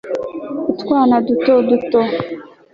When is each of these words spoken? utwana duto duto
utwana 0.71 1.15
duto 1.27 1.53
duto 1.67 2.01